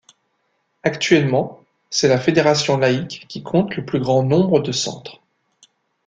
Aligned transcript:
Actuellement, 0.81 1.59
c'est 1.91 2.07
la 2.07 2.17
Fédération 2.17 2.75
Laïque 2.79 3.27
qui 3.29 3.43
compte 3.43 3.75
le 3.75 3.85
plus 3.85 3.99
grand 3.99 4.23
nombre 4.23 4.59
de 4.59 4.71
centres. 4.71 5.21